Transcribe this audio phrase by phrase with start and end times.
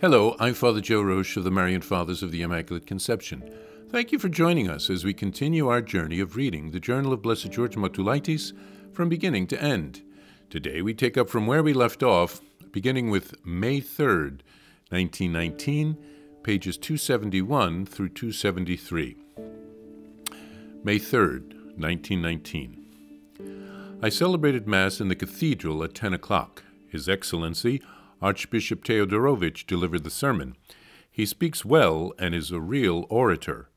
[0.00, 3.42] Hello, I'm Father Joe Roesch of the Marian Fathers of the Immaculate Conception.
[3.90, 7.20] Thank you for joining us as we continue our journey of reading the Journal of
[7.20, 8.54] Blessed George Matulaitis
[8.94, 10.00] from beginning to end.
[10.48, 12.40] Today we take up from where we left off,
[12.72, 14.40] beginning with May 3rd,
[14.88, 15.98] 1919,
[16.44, 19.18] pages 271 through 273.
[20.82, 23.98] May 3rd, 1919.
[24.02, 26.62] I celebrated Mass in the cathedral at 10 o'clock.
[26.88, 27.82] His Excellency,
[28.22, 30.56] Archbishop Teodorovich delivered the sermon.
[31.10, 33.68] He speaks well and is a real orator.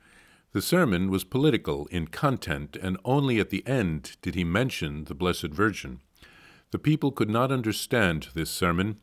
[0.51, 5.15] The sermon was political in content, and only at the end did he mention the
[5.15, 5.99] Blessed Virgin.
[6.71, 8.97] The people could not understand this sermon.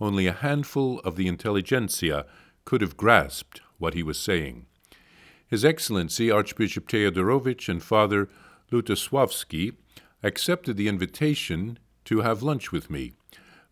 [0.00, 2.26] Only a handful of the intelligentsia
[2.64, 4.66] could have grasped what he was saying.
[5.46, 8.28] His Excellency Archbishop Teodorovich and Father
[8.72, 9.74] Lutosławski
[10.22, 13.14] accepted the invitation to have lunch with me.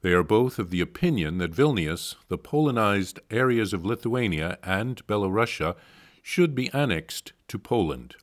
[0.04, 5.76] They are both of the opinion that Vilnius, the Polonized areas of Lithuania and Belorussia,
[6.20, 8.14] should be annexed to Poland.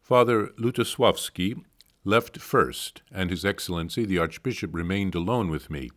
[0.00, 1.60] Father Lutosławski
[2.04, 5.90] left first, and His Excellency the Archbishop remained alone with me.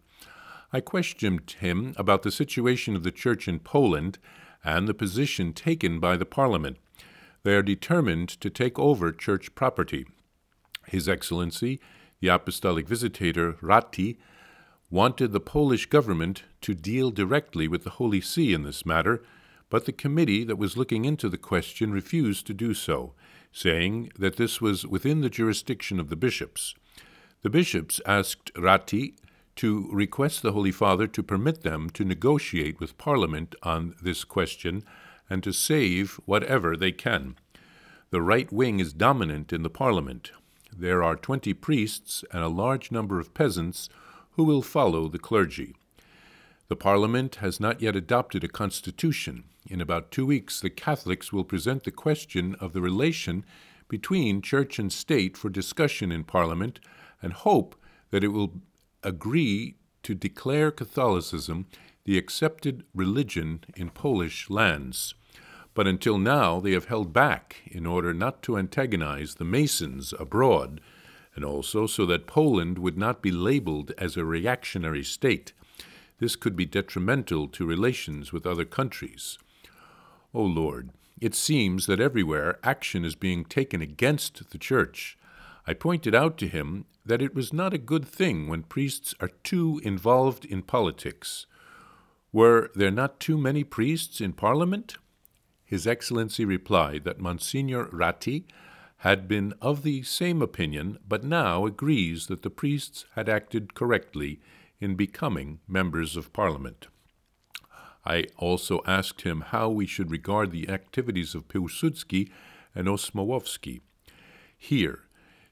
[0.74, 4.18] I questioned him about the situation of the Church in Poland
[4.64, 6.78] and the position taken by the Parliament.
[7.44, 10.08] They are determined to take over church property.
[10.88, 11.80] His Excellency,
[12.22, 14.18] the Apostolic Visitator Ratti,
[14.92, 19.24] wanted the Polish government to deal directly with the Holy See in this matter,
[19.70, 23.14] but the committee that was looking into the question refused to do so,
[23.54, 26.76] saying that this was within the jurisdiction of the bishops.
[27.42, 29.16] The bishops asked Ratti
[29.56, 34.84] to request the Holy Father to permit them to negotiate with Parliament on this question
[35.30, 37.36] and to save whatever they can.
[38.10, 40.32] The right wing is dominant in the Parliament.
[40.78, 43.90] There are twenty priests and a large number of peasants
[44.32, 45.76] who will follow the clergy.
[46.68, 49.44] The Parliament has not yet adopted a constitution.
[49.68, 53.44] In about two weeks, the Catholics will present the question of the relation
[53.90, 56.80] between church and state for discussion in Parliament
[57.22, 57.76] and hope
[58.10, 58.62] that it will
[59.04, 61.68] agree to declare Catholicism
[62.06, 65.14] the accepted religion in Polish lands.
[65.74, 70.82] But until now, they have held back in order not to antagonize the Masons abroad
[71.36, 75.54] and also so that Poland would not be labeled as a reactionary state.
[76.20, 79.38] This could be detrimental to relations with other countries.
[80.34, 85.18] O oh Lord, it seems that everywhere action is being taken against the Church.
[85.68, 89.32] I pointed out to him that it was not a good thing when priests are
[89.44, 91.46] too involved in politics.
[92.32, 94.98] Were there not too many priests in Parliament?
[95.66, 98.46] His Excellency replied that Monsignor Ratti
[99.02, 104.40] had been of the same opinion, but now agrees that the priests had acted correctly
[104.80, 106.88] in becoming members of Parliament.
[108.06, 112.30] I also asked him how we should regard the activities of Piłsudski
[112.76, 113.82] and Dmowski.
[114.56, 115.06] Here,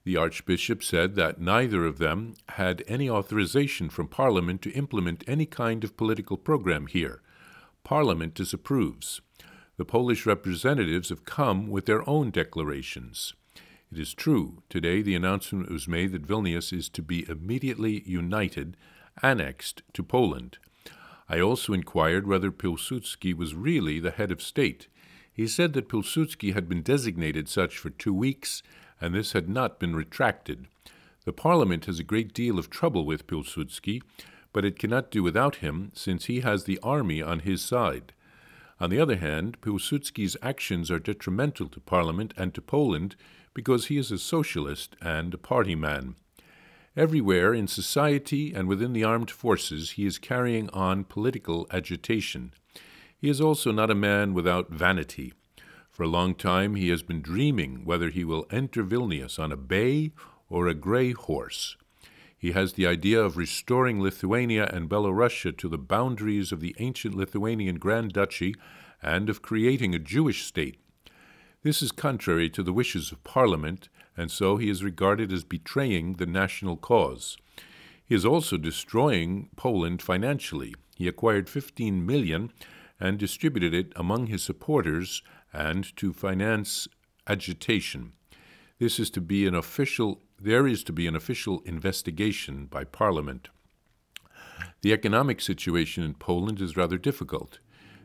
[0.04, 5.48] the Archbishop said that neither of them had any authorization from Parliament to implement any
[5.48, 7.24] kind of political program here.
[7.84, 9.22] Parliament disapproves.
[9.80, 13.34] The Polish representatives have come with their own declarations.
[13.90, 18.76] It is true, today the announcement was made that Vilnius is to be immediately united,
[19.24, 20.58] annexed to Poland.
[21.30, 24.90] I also inquired whether Pilsudski was really the head of state.
[25.32, 28.62] He said that Pilsudski had been designated such for two weeks,
[29.00, 30.68] and this had not been retracted.
[31.24, 34.02] The Parliament has a great deal of trouble with Pilsudski,
[34.52, 38.12] but it cannot do without him, since he has the army on his side.
[38.80, 43.18] On the other hand, Pilsudski's actions are detrimental to Parliament and to Poland
[43.54, 46.16] because he is a socialist and a party man.
[46.96, 52.54] Everywhere in society and within the armed forces, he is carrying on political agitation.
[53.18, 55.34] He is also not a man without vanity.
[55.92, 59.58] For a long time he has been dreaming whether he will enter Vilnius on a
[59.58, 60.12] bay
[60.50, 61.76] or a gray horse.
[62.38, 67.14] He has the idea of restoring Lithuania and Belorussia to the boundaries of the ancient
[67.14, 68.56] Lithuanian Grand Duchy
[69.02, 70.78] and of creating a Jewish state
[71.62, 76.14] this is contrary to the wishes of Parliament, and so he is regarded as betraying
[76.14, 77.36] the national cause.
[78.06, 80.74] He is also destroying Poland financially.
[80.96, 82.54] He acquired 15 million
[82.98, 86.88] and distributed it among his supporters and to finance
[87.28, 88.14] agitation.
[88.80, 93.50] This is to be an official there is to be an official investigation by Parliament.
[94.82, 97.60] The economic situation in Poland is rather difficult.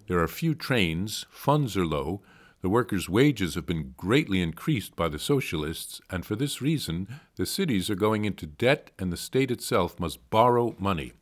[0.06, 2.20] There are few trains, funds are low,
[2.60, 7.46] the workers' wages have been greatly increased by the socialists, and for this reason, the
[7.46, 11.12] cities are going into debt and the state itself must borrow money.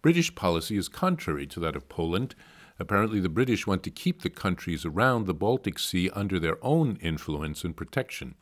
[0.00, 2.34] British policy is contrary to that of Poland.
[2.78, 6.96] Apparently, the British want to keep the countries around the Baltic Sea under their own
[7.02, 8.34] influence and protection.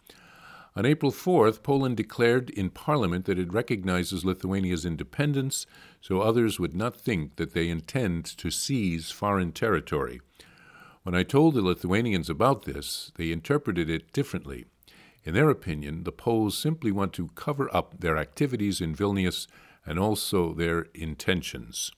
[0.76, 5.66] On April 4th, Poland declared in Parliament that it recognizes Lithuania's independence,
[6.02, 10.20] so others would not think that they intend to seize foreign territory.
[11.02, 14.66] When I told the Lithuanians about this, they interpreted it differently.
[15.24, 19.46] In their opinion, the Poles simply want to cover up their activities in Vilnius
[19.86, 21.90] and also their intentions.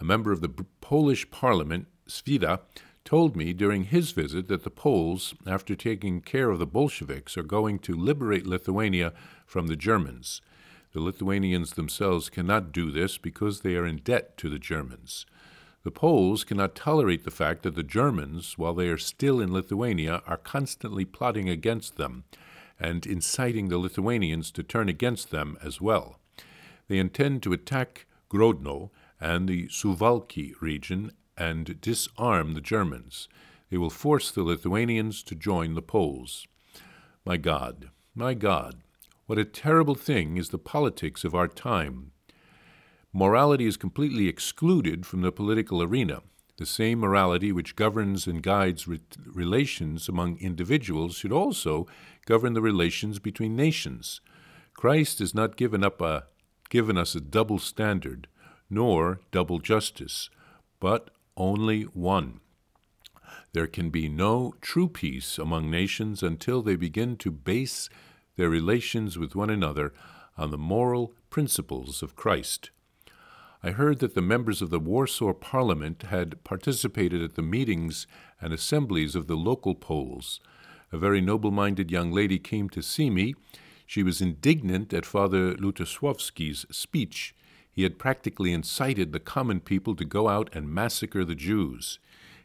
[0.00, 0.48] A member of the
[0.80, 2.62] Polish parliament, Swida,
[3.04, 7.42] told me during his visit that the Poles, after taking care of the Bolsheviks, are
[7.42, 9.12] going to liberate Lithuania
[9.46, 10.40] from the Germans.
[10.92, 15.26] The Lithuanians themselves cannot do this because they are in debt to the Germans.
[15.84, 20.22] The Poles cannot tolerate the fact that the Germans, while they are still in Lithuania,
[20.26, 22.24] are constantly plotting against them
[22.78, 26.20] and inciting the Lithuanians to turn against them as well.
[26.88, 28.90] They intend to attack Grodno
[29.20, 33.28] and the Suwalki region and disarm the Germans.
[33.70, 36.46] They will force the Lithuanians to join the Poles.
[37.24, 38.82] My God, my God,
[39.26, 42.12] what a terrible thing is the politics of our time.
[43.12, 46.22] Morality is completely excluded from the political arena.
[46.56, 51.86] The same morality which governs and guides re- relations among individuals should also
[52.26, 54.20] govern the relations between nations.
[54.74, 56.24] Christ has not given up a
[56.68, 58.28] given us a double standard,
[58.70, 60.30] nor double justice,
[60.80, 62.40] but only one.
[63.52, 67.88] There can be no true peace among nations until they begin to base
[68.36, 69.92] their relations with one another
[70.36, 72.70] on the moral principles of Christ.
[73.62, 78.06] I heard that the members of the Warsaw Parliament had participated at the meetings
[78.40, 80.40] and assemblies of the local Poles.
[80.90, 83.34] A very noble minded young lady came to see me.
[83.86, 87.34] She was indignant at Father Lutosławski's speech
[87.72, 91.98] he had practically incited the common people to go out and massacre the Jews.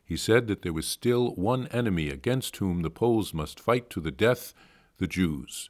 [0.03, 3.99] He said that there was still one enemy against whom the Poles must fight to
[3.99, 4.53] the death
[4.99, 5.69] the Jews.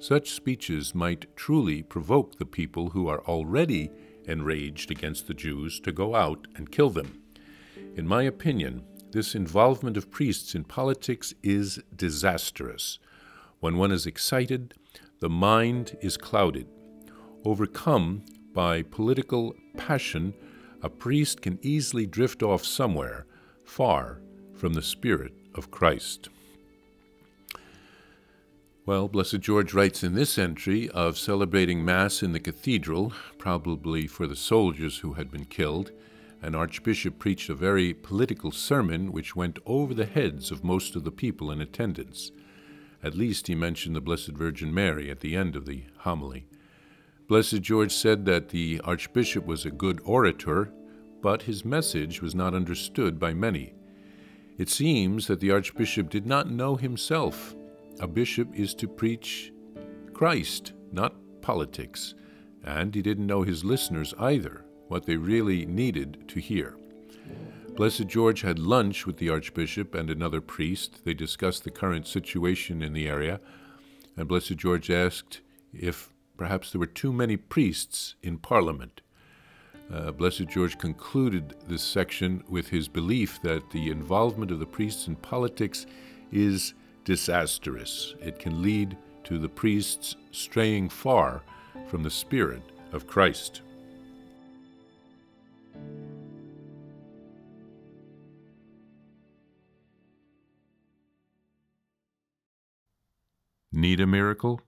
[0.00, 3.90] Such speeches might truly provoke the people who are already
[4.24, 7.22] enraged against the Jews to go out and kill them.
[7.94, 12.98] In my opinion, this involvement of priests in politics is disastrous.
[13.60, 14.74] When one is excited,
[15.20, 16.66] the mind is clouded.
[17.44, 18.24] Overcome
[18.56, 20.32] by political passion,
[20.82, 23.26] a priest can easily drift off somewhere
[23.66, 24.22] far
[24.54, 26.30] from the Spirit of Christ.
[28.86, 34.26] Well, Blessed George writes in this entry of celebrating Mass in the cathedral, probably for
[34.26, 35.90] the soldiers who had been killed.
[36.40, 41.04] An archbishop preached a very political sermon which went over the heads of most of
[41.04, 42.32] the people in attendance.
[43.02, 46.46] At least he mentioned the Blessed Virgin Mary at the end of the homily.
[47.28, 50.72] Blessed George said that the Archbishop was a good orator,
[51.22, 53.74] but his message was not understood by many.
[54.58, 57.56] It seems that the Archbishop did not know himself.
[57.98, 59.52] A bishop is to preach
[60.12, 62.14] Christ, not politics,
[62.62, 66.76] and he didn't know his listeners either, what they really needed to hear.
[67.74, 71.04] Blessed George had lunch with the Archbishop and another priest.
[71.04, 73.40] They discussed the current situation in the area,
[74.16, 75.40] and Blessed George asked
[75.74, 79.00] if Perhaps there were too many priests in Parliament.
[79.92, 85.06] Uh, Blessed George concluded this section with his belief that the involvement of the priests
[85.06, 85.86] in politics
[86.32, 88.14] is disastrous.
[88.20, 91.42] It can lead to the priests straying far
[91.88, 93.62] from the Spirit of Christ.
[103.72, 104.60] Need a miracle?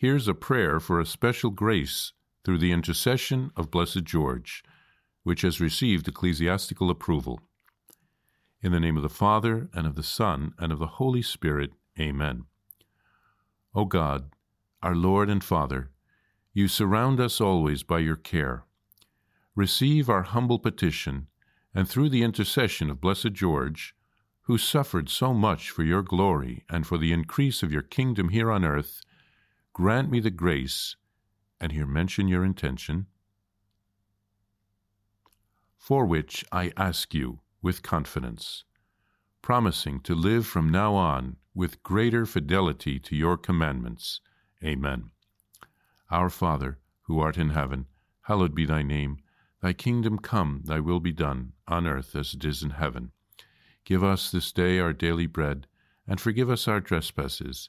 [0.00, 2.12] Here's a prayer for a special grace
[2.44, 4.62] through the intercession of Blessed George,
[5.24, 7.40] which has received ecclesiastical approval.
[8.62, 11.72] In the name of the Father, and of the Son, and of the Holy Spirit,
[11.98, 12.44] Amen.
[13.74, 14.30] O God,
[14.84, 15.90] our Lord and Father,
[16.52, 18.62] you surround us always by your care.
[19.56, 21.26] Receive our humble petition,
[21.74, 23.96] and through the intercession of Blessed George,
[24.42, 28.52] who suffered so much for your glory and for the increase of your kingdom here
[28.52, 29.02] on earth,
[29.78, 30.96] grant me the grace,
[31.60, 33.06] and here mention your intention,
[35.76, 38.64] for which I ask you with confidence,
[39.40, 44.20] promising to live from now on with greater fidelity to your commandments.
[44.64, 45.10] Amen.
[46.10, 47.86] Our Father, who art in heaven,
[48.22, 49.18] hallowed be thy name.
[49.62, 53.12] Thy kingdom come, thy will be done, on earth as it is in heaven.
[53.84, 55.68] Give us this day our daily bread,
[56.04, 57.68] and forgive us our trespasses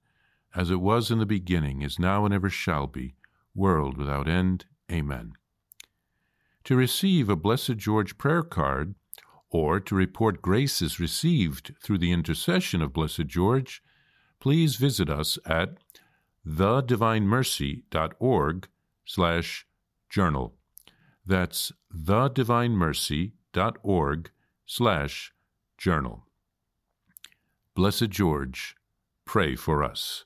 [0.55, 3.15] as it was in the beginning, is now, and ever shall be,
[3.55, 4.65] world without end.
[4.91, 5.33] Amen.
[6.65, 8.95] To receive a Blessed George prayer card,
[9.49, 13.81] or to report graces received through the intercession of Blessed George,
[14.39, 15.77] please visit us at
[16.47, 18.67] thedivinemercy.org
[19.05, 19.65] slash
[20.09, 20.53] journal.
[21.25, 24.31] That's thedivinemercy.org
[24.65, 25.33] slash
[25.77, 26.25] journal.
[27.75, 28.75] Blessed George,
[29.25, 30.25] pray for us.